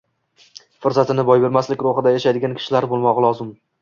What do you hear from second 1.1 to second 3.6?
boy bermaslik ruhida yashaydigan kishilar bo‘lmog‘i lozim.